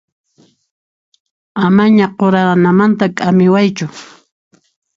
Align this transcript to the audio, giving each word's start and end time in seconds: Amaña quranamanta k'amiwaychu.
Amaña 1.65 2.05
quranamanta 2.19 3.05
k'amiwaychu. 3.17 3.85